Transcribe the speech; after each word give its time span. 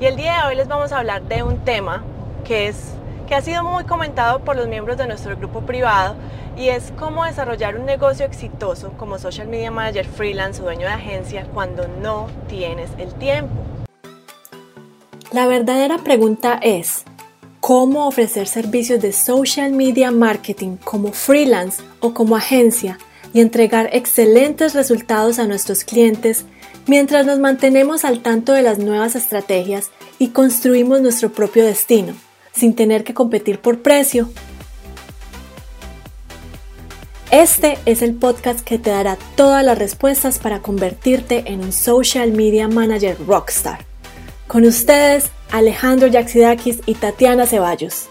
Y 0.00 0.06
el 0.06 0.14
día 0.14 0.42
de 0.42 0.48
hoy 0.48 0.54
les 0.54 0.68
vamos 0.68 0.92
a 0.92 0.98
hablar 1.00 1.24
de 1.24 1.42
un 1.42 1.58
tema 1.64 2.04
que, 2.44 2.68
es, 2.68 2.76
que 3.26 3.34
ha 3.34 3.42
sido 3.42 3.64
muy 3.64 3.82
comentado 3.82 4.44
por 4.44 4.54
los 4.54 4.68
miembros 4.68 4.96
de 4.96 5.08
nuestro 5.08 5.36
grupo 5.36 5.62
privado 5.62 6.14
y 6.56 6.68
es 6.68 6.92
cómo 6.96 7.24
desarrollar 7.24 7.76
un 7.76 7.84
negocio 7.84 8.24
exitoso 8.24 8.92
como 8.96 9.18
social 9.18 9.48
media 9.48 9.72
manager 9.72 10.06
freelance 10.06 10.60
o 10.60 10.66
dueño 10.66 10.82
de 10.82 10.92
agencia 10.92 11.48
cuando 11.52 11.88
no 11.88 12.28
tienes 12.48 12.90
el 12.98 13.12
tiempo. 13.14 13.54
La 15.32 15.48
verdadera 15.48 15.98
pregunta 15.98 16.60
es, 16.62 17.04
¿cómo 17.58 18.06
ofrecer 18.06 18.46
servicios 18.46 19.00
de 19.00 19.12
social 19.12 19.72
media 19.72 20.12
marketing 20.12 20.76
como 20.76 21.10
freelance 21.10 21.82
o 21.98 22.14
como 22.14 22.36
agencia 22.36 22.98
y 23.32 23.40
entregar 23.40 23.90
excelentes 23.92 24.74
resultados 24.74 25.40
a 25.40 25.46
nuestros 25.48 25.82
clientes 25.82 26.46
mientras 26.88 27.26
nos 27.26 27.38
mantenemos 27.38 28.04
al 28.04 28.20
tanto 28.20 28.52
de 28.52 28.62
las 28.62 28.78
nuevas 28.78 29.14
estrategias 29.14 29.90
y 30.18 30.28
construimos 30.28 31.00
nuestro 31.00 31.30
propio 31.30 31.64
destino, 31.64 32.14
sin 32.52 32.74
tener 32.74 33.04
que 33.04 33.14
competir 33.14 33.60
por 33.60 33.80
precio. 33.80 34.28
Este 37.30 37.78
es 37.84 38.00
el 38.00 38.14
podcast 38.14 38.60
que 38.60 38.78
te 38.78 38.90
dará 38.90 39.18
todas 39.36 39.62
las 39.62 39.78
respuestas 39.78 40.38
para 40.38 40.60
convertirte 40.60 41.44
en 41.52 41.60
un 41.60 41.72
social 41.72 42.32
media 42.32 42.68
manager 42.68 43.18
rockstar. 43.26 43.80
Con 44.46 44.64
ustedes, 44.64 45.30
Alejandro 45.52 46.08
Yaxidakis 46.08 46.80
y 46.86 46.94
Tatiana 46.94 47.44
Ceballos. 47.44 48.08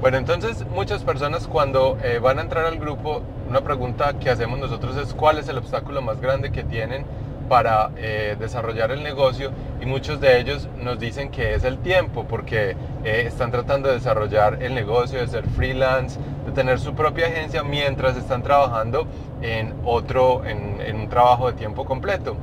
Bueno, 0.00 0.16
entonces 0.16 0.66
muchas 0.66 1.04
personas 1.04 1.46
cuando 1.46 1.96
eh, 2.02 2.18
van 2.18 2.38
a 2.38 2.42
entrar 2.42 2.64
al 2.64 2.78
grupo, 2.78 3.22
una 3.50 3.62
pregunta 3.62 4.16
que 4.20 4.30
hacemos 4.30 4.60
nosotros 4.60 4.96
es 4.96 5.12
cuál 5.12 5.38
es 5.38 5.48
el 5.48 5.58
obstáculo 5.58 6.00
más 6.00 6.20
grande 6.20 6.52
que 6.52 6.62
tienen 6.62 7.04
para 7.48 7.90
eh, 7.96 8.36
desarrollar 8.38 8.92
el 8.92 9.02
negocio 9.02 9.50
y 9.80 9.86
muchos 9.86 10.20
de 10.20 10.38
ellos 10.38 10.68
nos 10.80 11.00
dicen 11.00 11.32
que 11.32 11.54
es 11.54 11.64
el 11.64 11.78
tiempo 11.78 12.24
porque 12.28 12.76
eh, 13.02 13.24
están 13.26 13.50
tratando 13.50 13.88
de 13.88 13.96
desarrollar 13.96 14.62
el 14.62 14.72
negocio, 14.72 15.18
de 15.18 15.26
ser 15.26 15.48
freelance, 15.48 16.16
de 16.46 16.52
tener 16.52 16.78
su 16.78 16.94
propia 16.94 17.26
agencia 17.26 17.64
mientras 17.64 18.16
están 18.16 18.44
trabajando 18.44 19.08
en 19.42 19.74
otro, 19.84 20.44
en, 20.44 20.80
en 20.80 21.00
un 21.00 21.08
trabajo 21.08 21.48
de 21.48 21.54
tiempo 21.54 21.84
completo. 21.84 22.36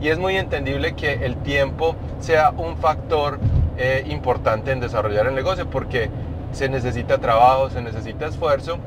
Y 0.00 0.08
es 0.08 0.18
muy 0.18 0.36
entendible 0.36 0.94
que 0.94 1.26
el 1.26 1.36
tiempo 1.36 1.94
sea 2.20 2.50
un 2.56 2.78
factor 2.78 3.38
importante 4.06 4.70
en 4.70 4.78
desarrollar 4.78 5.26
el 5.26 5.34
negocio 5.34 5.68
porque 5.68 6.08
se 6.52 6.68
necesita 6.68 7.18
trabajo, 7.18 7.68
se 7.70 7.82
necesita 7.82 8.26
esfuerzo, 8.26 8.78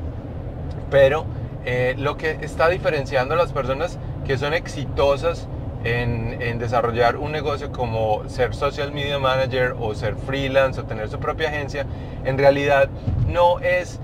pero 0.90 1.26
eh, 1.64 1.94
lo 1.98 2.16
que 2.16 2.38
está 2.42 2.68
diferenciando 2.68 3.34
a 3.34 3.36
las 3.36 3.52
personas 3.52 3.98
que 4.26 4.38
son 4.38 4.54
exitosas 4.54 5.48
en, 5.84 6.58
desarrollar 6.58 7.16
un 7.16 7.32
negocio 7.32 7.70
como 7.70 8.28
ser 8.28 8.54
social 8.54 8.92
media 8.92 9.18
manager 9.18 9.76
o 9.78 9.94
ser 9.94 10.16
freelance 10.16 10.80
o 10.80 10.84
tener 10.84 11.08
su 11.08 11.18
propia 11.18 11.48
agencia, 11.48 11.86
en 12.24 12.36
realidad 12.36 12.88
no 13.28 13.60
es 13.60 14.00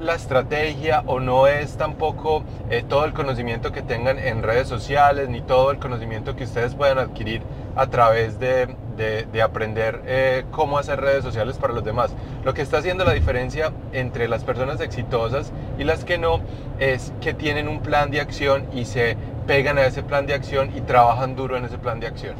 la 0.00 0.14
estrategia 0.14 1.02
o 1.06 1.18
no 1.18 1.48
es 1.48 1.76
tampoco 1.76 2.44
eh, 2.70 2.84
todo 2.88 3.04
el 3.04 3.12
conocimiento 3.12 3.72
que 3.72 3.82
tengan 3.82 4.18
en 4.18 4.42
redes 4.42 4.68
sociales 4.68 5.28
ni 5.28 5.40
todo 5.40 5.72
el 5.72 5.78
conocimiento 5.78 6.36
que 6.36 6.44
ustedes 6.44 6.74
puedan 6.74 6.98
adquirir 6.98 7.42
a 7.74 7.88
través 7.88 8.38
de, 8.38 8.76
de, 8.96 9.42
aprender 9.42 10.02
eh, 10.06 10.44
cómo 10.50 10.78
hacer 10.78 11.00
redes 11.00 11.22
sociales 11.22 11.56
para 11.56 11.72
los 11.72 11.84
demás. 11.84 12.12
Lo 12.44 12.54
que 12.54 12.62
está 12.62 12.78
haciendo 12.78 13.04
la 13.04 13.12
diferencia 13.12 13.72
entre 13.92 14.28
las 14.28 14.44
personas 14.44 14.80
exitosas 14.80 15.52
y 15.78 15.84
las 15.84 16.04
que 16.04 16.18
no 16.18 16.40
es 16.78 17.12
que 17.20 17.34
tienen 17.34 17.68
un 17.68 17.80
plan 17.80 18.10
de 18.10 18.20
acción 18.20 18.66
y 18.72 18.84
se 18.84 19.16
pegan 19.46 19.78
a 19.78 19.86
ese 19.86 20.02
plan 20.02 20.26
de 20.26 20.34
acción 20.34 20.70
y 20.76 20.80
trabajan 20.80 21.36
duro 21.36 21.56
en 21.56 21.64
ese 21.64 21.78
plan 21.78 22.00
de 22.00 22.06
acción. 22.06 22.34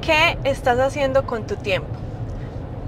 ¿Qué 0.00 0.38
estás 0.44 0.78
haciendo 0.78 1.26
con 1.26 1.46
tu 1.46 1.56
tiempo? 1.56 1.88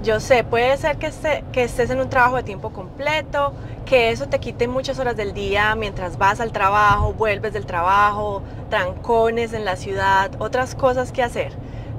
Yo 0.03 0.19
sé, 0.19 0.43
puede 0.43 0.75
ser 0.77 0.97
que, 0.97 1.11
que 1.51 1.63
estés 1.63 1.91
en 1.91 1.99
un 1.99 2.09
trabajo 2.09 2.37
de 2.37 2.43
tiempo 2.43 2.71
completo, 2.71 3.53
que 3.85 4.09
eso 4.09 4.27
te 4.27 4.39
quite 4.39 4.67
muchas 4.67 4.97
horas 4.97 5.15
del 5.15 5.33
día 5.33 5.75
mientras 5.75 6.17
vas 6.17 6.39
al 6.39 6.51
trabajo, 6.51 7.13
vuelves 7.13 7.53
del 7.53 7.67
trabajo, 7.67 8.41
trancones 8.71 9.53
en 9.53 9.63
la 9.63 9.75
ciudad, 9.75 10.31
otras 10.39 10.73
cosas 10.73 11.11
que 11.11 11.21
hacer. 11.21 11.51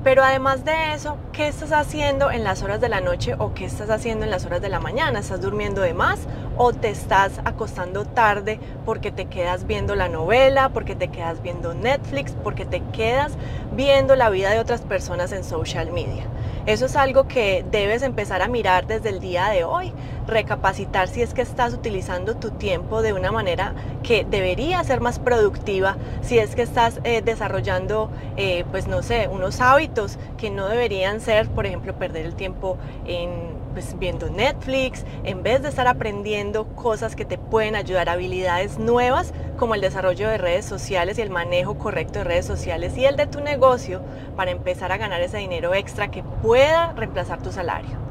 Pero 0.04 0.24
además 0.24 0.64
de 0.64 0.94
eso, 0.94 1.16
¿qué 1.32 1.46
estás 1.46 1.70
haciendo 1.70 2.32
en 2.32 2.42
las 2.42 2.62
horas 2.64 2.80
de 2.80 2.88
la 2.88 3.00
noche 3.00 3.34
o 3.38 3.54
qué 3.54 3.66
estás 3.66 3.88
haciendo 3.88 4.24
en 4.24 4.32
las 4.32 4.44
horas 4.44 4.60
de 4.60 4.68
la 4.68 4.80
mañana? 4.80 5.20
¿Estás 5.20 5.40
durmiendo 5.40 5.80
de 5.80 5.94
más 5.94 6.26
o 6.56 6.72
te 6.72 6.88
estás 6.88 7.40
acostando 7.44 8.04
tarde 8.04 8.58
porque 8.84 9.12
te 9.12 9.26
quedas 9.26 9.64
viendo 9.64 9.94
la 9.94 10.08
novela, 10.08 10.70
porque 10.70 10.96
te 10.96 11.06
quedas 11.06 11.40
viendo 11.40 11.72
Netflix, 11.72 12.32
porque 12.42 12.64
te 12.64 12.82
quedas 12.92 13.34
viendo 13.76 14.16
la 14.16 14.28
vida 14.28 14.50
de 14.50 14.58
otras 14.58 14.80
personas 14.80 15.30
en 15.30 15.44
social 15.44 15.92
media? 15.92 16.24
Eso 16.66 16.86
es 16.86 16.96
algo 16.96 17.28
que 17.28 17.64
debes 17.70 18.02
empezar 18.02 18.42
a 18.42 18.48
mirar 18.48 18.88
desde 18.88 19.08
el 19.08 19.20
día 19.20 19.50
de 19.50 19.62
hoy, 19.62 19.92
recapacitar 20.26 21.08
si 21.08 21.22
es 21.22 21.34
que 21.34 21.42
estás 21.42 21.74
utilizando 21.74 22.36
tu 22.36 22.50
tiempo 22.50 23.02
de 23.02 23.12
una 23.12 23.32
manera 23.32 23.74
que 24.02 24.24
debería 24.28 24.82
ser 24.84 25.00
más 25.00 25.18
productiva, 25.18 25.96
si 26.22 26.38
es 26.38 26.54
que 26.54 26.62
estás 26.62 27.00
eh, 27.04 27.22
desarrollando, 27.22 28.10
eh, 28.36 28.64
pues 28.70 28.86
no 28.86 29.02
sé, 29.02 29.28
unos 29.28 29.60
hábitos 29.60 30.18
que 30.38 30.50
no 30.50 30.68
deberían 30.68 31.20
ser, 31.20 31.48
por 31.48 31.66
ejemplo, 31.66 31.94
perder 31.94 32.26
el 32.26 32.34
tiempo 32.34 32.78
en 33.06 33.62
pues, 33.72 33.98
viendo 33.98 34.28
Netflix, 34.28 35.04
en 35.24 35.42
vez 35.42 35.62
de 35.62 35.68
estar 35.68 35.86
aprendiendo 35.86 36.66
cosas 36.74 37.16
que 37.16 37.24
te 37.24 37.38
pueden 37.38 37.74
ayudar, 37.74 38.08
habilidades 38.08 38.78
nuevas 38.78 39.32
como 39.56 39.74
el 39.74 39.80
desarrollo 39.80 40.28
de 40.28 40.38
redes 40.38 40.64
sociales 40.64 41.18
y 41.18 41.22
el 41.22 41.30
manejo 41.30 41.78
correcto 41.78 42.18
de 42.20 42.24
redes 42.24 42.46
sociales 42.46 42.96
y 42.96 43.04
el 43.04 43.16
de 43.16 43.26
tu 43.26 43.40
negocio 43.40 44.02
para 44.36 44.50
empezar 44.50 44.92
a 44.92 44.98
ganar 44.98 45.20
ese 45.22 45.38
dinero 45.38 45.74
extra 45.74 46.10
que 46.10 46.22
pueda 46.42 46.92
reemplazar 46.92 47.42
tu 47.42 47.52
salario. 47.52 48.01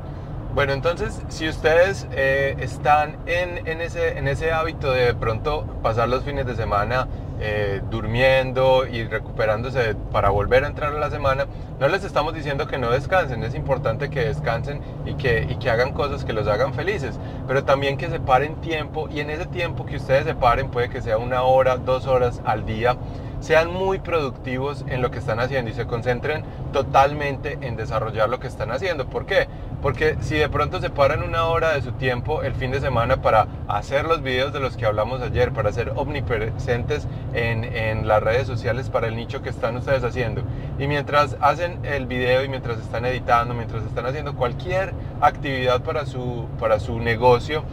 Bueno, 0.53 0.73
entonces, 0.73 1.21
si 1.29 1.47
ustedes 1.47 2.07
eh, 2.11 2.57
están 2.59 3.15
en, 3.25 3.79
ese, 3.79 4.51
hábito 4.51 4.91
de, 4.91 5.05
de 5.05 5.13
pronto 5.13 5.65
pasar 5.81 6.09
los 6.09 6.25
fines 6.25 6.45
de 6.45 6.55
semana 6.55 7.07
eh, 7.39 7.81
durmiendo 7.89 8.85
y 8.85 9.05
recuperándose 9.05 9.95
para 10.11 10.29
volver 10.29 10.65
a 10.65 10.67
entrar 10.67 10.93
a 10.93 10.99
la 10.99 11.09
semana, 11.09 11.45
no 11.79 11.87
les 11.87 12.03
estamos 12.03 12.33
diciendo 12.33 12.67
que 12.67 12.77
no 12.77 12.91
descansen, 12.91 13.43
es 13.43 13.55
importante 13.55 14.09
que 14.09 14.25
descansen 14.25 14.81
y 15.05 15.13
que, 15.13 15.47
y 15.49 15.55
que 15.55 15.69
hagan 15.69 15.93
cosas 15.93 16.25
que 16.25 16.33
los 16.33 16.45
hagan 16.49 16.73
felices, 16.73 17.17
pero 17.47 17.63
también 17.63 17.97
que 17.97 18.09
separen 18.09 18.55
tiempo 18.59 19.07
y 19.09 19.21
en 19.21 19.29
ese 19.29 19.45
tiempo 19.45 19.85
que 19.85 19.95
ustedes 19.95 20.25
separen 20.25 20.69
puede 20.69 20.89
que 20.89 21.01
sea 21.01 21.17
una 21.17 21.43
hora, 21.43 21.77
dos 21.77 22.07
horas 22.07 22.41
al 22.43 22.65
día 22.65 22.97
sean 23.41 23.73
muy 23.73 23.99
productivos 23.99 24.85
en 24.87 25.01
lo 25.01 25.11
que 25.11 25.17
están 25.17 25.39
haciendo 25.39 25.71
y 25.71 25.73
se 25.73 25.87
concentren 25.87 26.43
totalmente 26.71 27.57
en 27.61 27.75
desarrollar 27.75 28.29
lo 28.29 28.39
que 28.39 28.47
están 28.47 28.71
haciendo. 28.71 29.07
¿Por 29.07 29.25
qué? 29.25 29.47
Porque 29.81 30.15
si 30.21 30.35
de 30.35 30.47
pronto 30.47 30.79
se 30.79 30.89
paran 30.89 31.23
una 31.23 31.45
hora 31.45 31.73
de 31.73 31.81
su 31.81 31.91
tiempo 31.93 32.43
el 32.43 32.53
fin 32.53 32.71
de 32.71 32.79
semana 32.79 33.21
para 33.21 33.47
hacer 33.67 34.05
los 34.05 34.21
videos 34.21 34.53
de 34.53 34.59
los 34.59 34.77
que 34.77 34.85
hablamos 34.85 35.21
ayer, 35.21 35.51
para 35.51 35.71
ser 35.71 35.93
omnipresentes 35.95 37.07
en, 37.33 37.63
en 37.63 38.07
las 38.07 38.21
redes 38.21 38.45
sociales 38.45 38.89
para 38.89 39.07
el 39.07 39.15
nicho 39.15 39.41
que 39.41 39.49
están 39.49 39.75
ustedes 39.77 40.03
haciendo, 40.03 40.43
y 40.77 40.87
mientras 40.87 41.35
hacen 41.41 41.79
el 41.83 42.05
video 42.05 42.43
y 42.43 42.49
mientras 42.49 42.77
están 42.77 43.05
editando, 43.05 43.53
mientras 43.53 43.83
están 43.83 44.05
haciendo 44.05 44.35
cualquier 44.35 44.93
actividad 45.19 45.81
para 45.81 46.05
su, 46.05 46.47
para 46.59 46.79
su 46.79 46.99
negocio, 46.99 47.63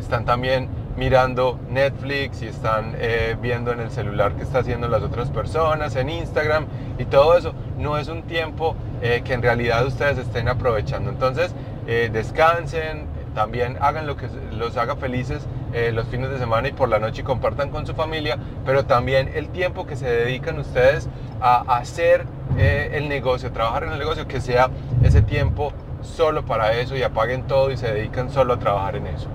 están 0.00 0.24
también 0.24 0.68
mirando 0.96 1.58
Netflix 1.70 2.42
y 2.42 2.46
están 2.46 2.94
eh, 2.98 3.36
viendo 3.40 3.72
en 3.72 3.80
el 3.80 3.90
celular 3.90 4.32
que 4.32 4.42
está 4.42 4.60
haciendo 4.60 4.88
las 4.88 5.02
otras 5.02 5.30
personas, 5.30 5.94
en 5.96 6.08
Instagram 6.08 6.66
y 6.98 7.04
todo 7.04 7.36
eso, 7.36 7.52
no 7.78 7.98
es 7.98 8.08
un 8.08 8.22
tiempo 8.22 8.74
eh, 9.02 9.22
que 9.24 9.34
en 9.34 9.42
realidad 9.42 9.86
ustedes 9.86 10.18
estén 10.18 10.48
aprovechando. 10.48 11.10
Entonces, 11.10 11.54
eh, 11.86 12.10
descansen, 12.12 13.06
también 13.34 13.76
hagan 13.80 14.06
lo 14.06 14.16
que 14.16 14.28
los 14.58 14.76
haga 14.76 14.96
felices 14.96 15.46
los 15.92 16.06
fines 16.06 16.30
de 16.30 16.38
semana 16.38 16.68
y 16.68 16.72
por 16.72 16.88
la 16.88 16.98
noche 16.98 17.22
compartan 17.22 17.68
con 17.68 17.86
su 17.86 17.92
familia, 17.92 18.38
pero 18.64 18.86
también 18.86 19.30
el 19.34 19.50
tiempo 19.50 19.86
que 19.86 19.94
se 19.94 20.06
dedican 20.06 20.58
ustedes 20.58 21.06
a 21.38 21.58
hacer 21.76 22.24
el 22.56 23.10
negocio, 23.10 23.52
trabajar 23.52 23.84
en 23.84 23.92
el 23.92 23.98
negocio, 23.98 24.26
que 24.26 24.40
sea 24.40 24.70
ese 25.02 25.20
tiempo 25.20 25.74
solo 26.00 26.46
para 26.46 26.72
eso 26.72 26.96
y 26.96 27.02
apaguen 27.02 27.42
todo 27.42 27.70
y 27.70 27.76
se 27.76 27.92
dedican 27.92 28.30
solo 28.30 28.54
a 28.54 28.58
trabajar 28.58 28.96
en 28.96 29.08
eso. 29.08 29.28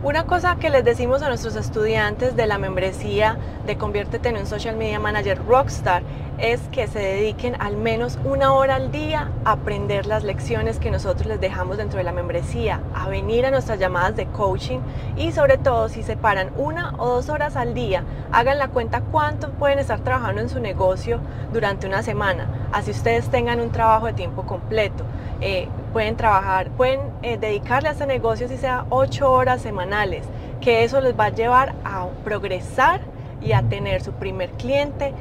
Una 0.00 0.26
cosa 0.26 0.58
que 0.60 0.70
les 0.70 0.84
decimos 0.84 1.22
a 1.22 1.28
nuestros 1.28 1.56
estudiantes 1.56 2.36
de 2.36 2.46
la 2.46 2.56
membresía 2.56 3.36
de 3.66 3.76
Conviértete 3.76 4.28
en 4.28 4.36
un 4.36 4.46
Social 4.46 4.76
Media 4.76 5.00
Manager 5.00 5.44
Rockstar 5.44 6.04
es 6.38 6.60
que 6.70 6.86
se 6.86 7.00
dediquen 7.00 7.60
al 7.60 7.76
menos 7.76 8.16
una 8.24 8.52
hora 8.52 8.76
al 8.76 8.92
día 8.92 9.32
a 9.44 9.52
aprender 9.52 10.06
las 10.06 10.22
lecciones 10.22 10.78
que 10.78 10.92
nosotros 10.92 11.26
les 11.26 11.40
dejamos 11.40 11.78
dentro 11.78 11.98
de 11.98 12.04
la 12.04 12.12
membresía, 12.12 12.80
a 12.94 13.08
venir 13.08 13.44
a 13.44 13.50
nuestras 13.50 13.80
llamadas 13.80 14.14
de 14.14 14.26
coaching 14.26 14.78
y 15.16 15.32
sobre 15.32 15.58
todo 15.58 15.88
si 15.88 16.04
se 16.04 16.16
paran 16.16 16.50
una 16.56 16.94
o 16.98 17.08
dos 17.08 17.28
horas 17.28 17.56
al 17.56 17.74
día, 17.74 18.04
hagan 18.30 18.58
la 18.58 18.68
cuenta 18.68 19.00
cuánto 19.00 19.50
pueden 19.50 19.80
estar 19.80 19.98
trabajando 19.98 20.40
en 20.40 20.48
su 20.48 20.60
negocio 20.60 21.18
durante 21.52 21.88
una 21.88 22.04
semana, 22.04 22.46
así 22.72 22.92
ustedes 22.92 23.30
tengan 23.30 23.60
un 23.60 23.72
trabajo 23.72 24.06
de 24.06 24.12
tiempo 24.12 24.44
completo. 24.44 25.02
Eh, 25.40 25.68
pueden 25.92 26.16
trabajar, 26.16 26.70
pueden 26.70 27.00
eh, 27.22 27.36
dedicarle 27.38 27.90
a 27.90 27.92
ese 27.92 28.06
negocio 28.06 28.48
si 28.48 28.56
sea 28.56 28.86
ocho 28.90 29.30
horas 29.30 29.62
semanales, 29.62 30.24
que 30.60 30.84
eso 30.84 31.00
les 31.00 31.18
va 31.18 31.26
a 31.26 31.30
llevar 31.30 31.74
a 31.84 32.06
progresar 32.24 33.00
y 33.40 33.52
a 33.52 33.62
tener 33.62 34.02
su 34.02 34.12
primer 34.12 34.50
cliente, 34.50 35.14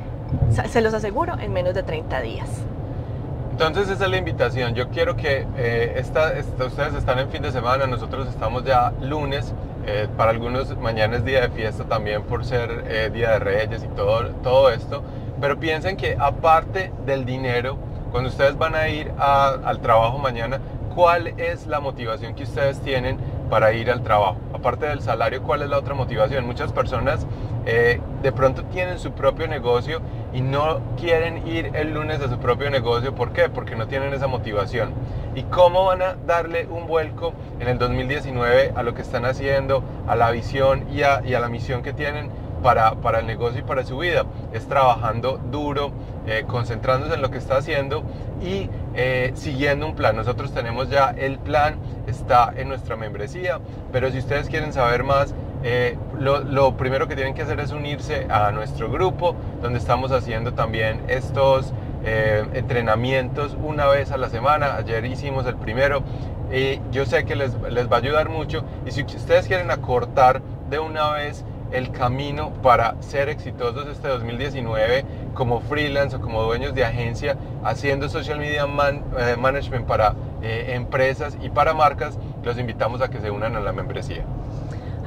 se 0.70 0.82
los 0.82 0.94
aseguro, 0.94 1.38
en 1.40 1.54
menos 1.54 1.74
de 1.74 1.84
30 1.84 2.22
días. 2.22 2.50
Entonces 3.60 3.90
esa 3.90 4.06
es 4.06 4.12
la 4.12 4.18
invitación. 4.18 4.76
Yo 4.76 4.90
quiero 4.90 5.16
que 5.16 5.48
eh, 5.58 5.94
esta, 5.96 6.34
ustedes 6.64 6.94
están 6.94 7.18
en 7.18 7.30
fin 7.32 7.42
de 7.42 7.52
semana, 7.52 7.88
nosotros 7.88 8.28
estamos 8.28 8.64
ya 8.64 8.94
lunes. 9.02 9.52
Eh, 9.88 10.08
para 10.16 10.30
algunos 10.30 10.78
mañana 10.78 11.18
es 11.18 11.26
día 11.26 11.42
de 11.42 11.50
fiesta 11.50 11.86
también 11.86 12.22
por 12.22 12.46
ser 12.46 12.84
eh, 12.88 13.10
día 13.12 13.32
de 13.32 13.40
Reyes 13.40 13.84
y 13.84 13.88
todo, 13.96 14.30
todo 14.44 14.70
esto. 14.70 15.02
Pero 15.42 15.60
piensen 15.60 15.98
que 15.98 16.16
aparte 16.20 16.92
del 17.08 17.26
dinero, 17.26 17.80
cuando 18.18 18.32
ustedes 18.32 18.58
van 18.58 18.74
a 18.74 18.90
ir 18.90 19.12
al 19.20 19.80
trabajo 19.80 20.18
mañana, 20.18 20.60
¿cuál 20.96 21.28
es 21.38 21.68
la 21.68 21.80
motivación 21.80 22.34
que 22.34 22.46
ustedes 22.46 22.80
tienen 22.82 23.20
para 23.48 23.74
ir 23.74 23.92
al 23.92 24.02
trabajo? 24.02 24.38
Aparte 24.56 24.88
del 24.88 25.02
salario, 25.02 25.44
¿cuál 25.44 25.62
es 25.62 25.70
la 25.70 25.78
otra 25.78 25.94
motivación? 25.94 26.48
Muchas 26.48 26.74
personas 26.74 27.28
eh, 27.68 28.02
de 28.24 28.32
pronto 28.32 28.64
tienen 28.64 28.98
su 28.98 29.12
propio 29.12 29.48
negocio 29.48 30.02
y 30.34 30.42
no 30.42 30.80
quieren 31.00 31.48
ir 31.48 31.70
el 31.76 31.94
lunes 31.94 32.20
a 32.22 32.28
su 32.28 32.40
propio 32.40 32.72
negocio. 32.72 33.14
¿Por 33.14 33.34
qué? 33.34 33.50
Porque 33.50 33.76
no 33.76 33.86
tienen 33.86 34.12
esa 34.16 34.26
motivación. 34.26 34.94
¿Y 35.36 35.44
cómo 35.44 35.86
van 35.86 36.02
a 36.02 36.16
darle 36.26 36.66
un 36.72 36.88
vuelco 36.88 37.34
en 37.60 37.68
el 37.68 37.78
2019 37.78 38.74
a 38.76 38.82
lo 38.82 38.96
que 38.96 39.04
están 39.04 39.26
haciendo, 39.26 39.84
a 40.08 40.16
la 40.16 40.32
visión 40.32 40.88
y 40.92 41.04
a, 41.04 41.22
la 41.22 41.50
misión 41.50 41.84
que 41.84 41.94
tienen 41.94 42.32
para, 42.62 42.96
para, 42.96 43.20
el 43.20 43.28
negocio 43.28 43.60
y 43.60 43.64
para 43.64 43.84
su 43.84 43.98
vida? 43.98 44.26
Es 44.54 44.68
trabajando 44.68 45.40
duro, 45.52 45.92
eh, 46.26 46.46
concentrándose 46.48 47.16
en 47.16 47.22
lo 47.22 47.32
que 47.32 47.38
está 47.38 47.58
haciendo 47.58 48.04
y 48.42 48.70
eh, 48.96 49.32
siguiendo 49.36 49.86
un 49.86 49.96
plan. 49.96 50.16
Nosotros 50.16 50.54
tenemos 50.54 50.90
ya 50.90 51.14
el 51.18 51.40
plan, 51.40 51.76
está 52.08 52.54
en 52.56 52.70
nuestra 52.70 52.96
membresía, 52.96 53.60
pero 53.92 54.12
si 54.12 54.20
ustedes 54.20 54.50
quieren 54.50 54.74
saber 54.74 55.04
más, 55.04 55.34
eh, 55.64 55.98
lo, 56.20 56.78
primero 56.78 57.08
que 57.08 57.16
tienen 57.16 57.34
que 57.34 57.42
hacer 57.42 57.60
es 57.60 57.72
unirse 57.72 58.28
a 58.30 58.52
nuestro 58.52 58.92
grupo, 58.92 59.36
donde 59.62 59.80
estamos 59.80 60.12
haciendo 60.12 60.54
también 60.54 61.02
estos 61.08 61.74
eh, 62.04 62.46
entrenamientos 62.54 63.58
una 63.62 63.88
vez 63.88 64.12
a 64.12 64.18
la 64.18 64.30
semana. 64.30 64.76
Ayer 64.76 65.06
hicimos 65.06 65.46
el 65.46 65.56
primero 65.56 66.04
y 66.52 66.80
yo 66.92 67.06
sé 67.06 67.26
que 67.26 67.36
les, 67.36 67.54
les 67.70 67.92
va 67.92 67.98
a 67.98 68.00
ayudar 68.00 68.30
mucho. 68.30 68.64
Y 68.86 68.92
si 68.92 69.04
ustedes 69.04 69.48
quieren 69.48 69.72
acortar 69.72 70.42
de 70.70 70.80
una 70.80 71.12
vez 71.12 71.44
el 71.72 71.92
camino 71.92 72.52
para 72.62 73.02
ser 73.02 73.30
exitosos 73.30 73.88
este 73.88 74.08
2019 74.08 75.06
como 75.34 75.62
freelance 75.62 76.16
o 76.16 76.22
como 76.22 76.44
dueños 76.44 76.74
de 76.74 76.86
agencia, 76.86 77.38
haciendo 77.64 78.10
social 78.10 78.40
media 78.40 78.66
eh, 78.66 79.36
management 79.38 79.86
para 79.86 80.16
empresas 80.42 81.38
y 81.42 81.50
para 81.50 81.74
marcas, 81.74 82.18
los 82.44 82.58
invitamos 82.58 83.02
a 83.02 83.10
que 83.10 83.20
se 83.20 83.32
unan 83.32 83.56
a 83.56 83.60
la 83.60 83.74
membresía. 83.74 84.24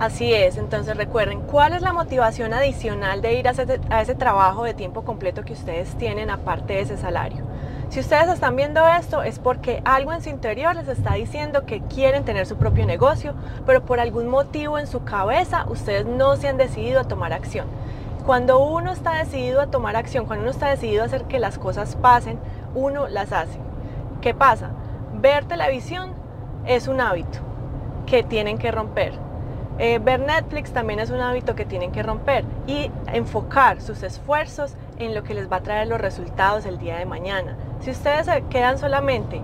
Así 0.01 0.33
es, 0.33 0.57
entonces 0.57 0.97
recuerden, 0.97 1.43
¿cuál 1.43 1.75
es 1.75 1.83
la 1.83 1.93
motivación 1.93 2.55
adicional 2.55 3.21
de 3.21 3.35
ir 3.35 3.47
a 3.47 3.51
ese, 3.51 4.15
trabajo 4.15 4.65
de 4.65 4.73
tiempo 4.73 5.03
completo 5.05 5.43
que 5.43 5.53
ustedes 5.53 5.95
tienen 5.97 6.31
aparte 6.31 6.73
de 6.73 6.81
ese 6.81 6.97
salario? 6.97 7.45
Si 7.90 7.98
ustedes 7.98 8.28
están 8.28 8.54
viendo 8.54 8.87
esto 8.87 9.25
es 9.25 9.40
porque 9.40 9.82
algo 9.84 10.12
en 10.12 10.22
su 10.22 10.28
interior 10.28 10.76
les 10.76 10.87
está 10.87 11.14
diciendo 11.14 11.66
que 11.66 11.81
quieren 11.81 12.25
tener 12.25 12.46
su 12.46 12.56
propio 12.56 12.87
negocio, 12.87 13.34
pero 13.66 13.84
por 13.84 13.98
algún 13.98 14.28
motivo 14.28 14.78
en 14.78 14.87
su 14.87 15.02
cabeza 15.02 15.66
ustedes 15.69 16.06
no 16.06 16.37
se 16.37 16.46
han 16.46 16.56
decidido 16.56 17.00
a 17.00 17.08
tomar 17.08 17.32
acción. 17.32 17.66
Cuando 18.25 18.60
uno 18.60 18.92
está 18.92 19.14
decidido 19.14 19.60
a 19.60 19.72
tomar 19.72 19.96
acción, 19.96 20.26
cuando 20.26 20.44
uno 20.44 20.52
está 20.52 20.69
decidido 20.69 21.02
a 21.02 21.06
hacer 21.06 21.25
que 21.25 21.40
las 21.40 21.58
cosas 21.58 21.96
pasen, 21.96 22.38
uno 22.76 23.08
las 23.08 23.32
hace. 23.32 23.58
¿Qué 24.20 24.34
pasa? 24.34 24.70
Ver 25.20 25.46
televisión 25.46 26.12
es 26.66 26.87
un 26.87 27.00
hábito 27.00 27.40
que 28.06 28.22
tienen 28.22 28.58
que 28.58 28.70
romper 28.70 29.14
eh, 29.82 29.98
ver 29.98 30.20
Netflix 30.20 30.72
también 30.72 31.00
es 31.00 31.08
un 31.08 31.20
hábito 31.20 31.54
que 31.54 31.64
tienen 31.64 31.90
que 31.90 32.02
romper 32.02 32.44
y 32.66 32.90
enfocar 33.14 33.81
sus 33.81 34.02
esfuerzos 34.02 34.75
en 35.00 35.14
lo 35.14 35.23
que 35.23 35.35
les 35.35 35.50
va 35.50 35.56
a 35.56 35.62
traer 35.62 35.88
los 35.88 36.00
resultados 36.00 36.67
el 36.67 36.79
día 36.79 36.99
de 36.99 37.06
mañana. 37.06 37.56
Si 37.81 37.91
ustedes 37.91 38.29
quedan 38.50 38.79
solamente 38.79 39.41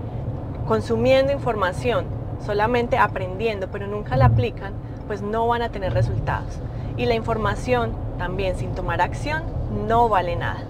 consumiendo 0.67 1.31
información, 1.31 2.05
solamente 2.45 2.97
aprendiendo, 2.97 3.67
pero 3.71 3.87
nunca 3.87 4.15
la 4.17 4.25
aplican, 4.25 4.73
pues 5.07 5.21
no 5.21 5.47
van 5.47 5.63
a 5.63 5.69
tener 5.69 5.93
resultados. 5.93 6.59
Y 6.95 7.05
la 7.05 7.15
información 7.15 7.93
también 8.17 8.55
sin 8.55 8.75
tomar 8.75 9.01
acción 9.01 9.43
no 9.87 10.09
vale 10.09 10.35
nada. 10.35 10.61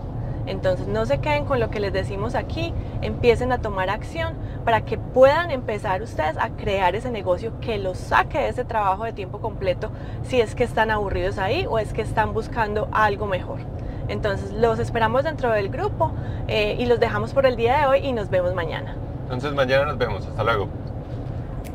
Entonces 0.46 0.88
no 0.88 1.06
se 1.06 1.20
queden 1.20 1.44
con 1.44 1.60
lo 1.60 1.70
que 1.70 1.82
les 1.82 1.92
decimos 1.92 2.34
aquí, 2.34 2.74
empiecen 3.02 3.52
a 3.52 3.58
tomar 3.58 3.90
acción 3.90 4.34
para 4.64 4.82
que 4.82 4.98
puedan 4.98 5.52
empezar 5.52 6.02
ustedes 6.02 6.38
a 6.38 6.50
crear 6.52 6.96
ese 6.96 7.12
negocio 7.12 7.60
que 7.60 7.78
los 7.78 7.98
saque 7.98 8.40
de 8.40 8.50
ese 8.50 8.64
trabajo 8.64 9.04
de 9.04 9.12
tiempo 9.12 9.40
completo 9.40 9.90
si 10.24 10.40
es 10.40 10.56
que 10.56 10.64
están 10.64 10.90
aburridos 10.90 11.38
ahí 11.38 11.66
o 11.70 11.80
es 11.80 11.92
que 11.92 12.02
están 12.02 12.34
buscando 12.34 12.88
algo 12.94 13.26
mejor. 13.28 13.77
Entonces 14.08 14.52
los 14.54 14.80
esperamos 14.80 15.24
dentro 15.24 15.52
del 15.52 15.70
grupo 15.70 16.12
eh, 16.48 16.76
y 16.80 16.86
los 16.86 17.00
dejamos 17.00 17.34
por 17.34 17.46
el 17.46 17.56
día 17.56 17.80
de 17.80 17.86
hoy 17.88 18.00
y 18.00 18.14
nos 18.14 18.30
vemos 18.30 18.54
mañana. 18.54 18.96
Entonces 19.24 19.54
mañana 19.54 19.86
nos 19.86 19.98
vemos. 19.98 20.26
Hasta 20.26 20.44
luego. 20.44 20.68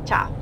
Chao. 0.05 0.42